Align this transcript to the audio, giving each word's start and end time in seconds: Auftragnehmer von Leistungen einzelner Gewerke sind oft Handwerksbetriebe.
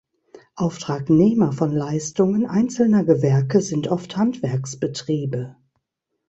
Auftragnehmer 0.55 1.51
von 1.53 1.71
Leistungen 1.75 2.47
einzelner 2.47 3.03
Gewerke 3.03 3.61
sind 3.61 3.87
oft 3.87 4.17
Handwerksbetriebe. 4.17 5.57